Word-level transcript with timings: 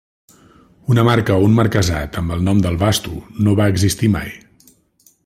Una 0.93 1.03
marca 1.09 1.35
o 1.41 1.43
un 1.49 1.53
marquesat 1.59 2.19
amb 2.21 2.35
el 2.37 2.41
nom 2.49 2.65
del 2.65 2.81
Vasto 2.85 3.15
no 3.49 3.55
va 3.61 3.69
existir 3.75 4.11
mai. 4.19 4.37